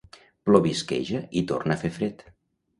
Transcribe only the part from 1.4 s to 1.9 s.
i torna a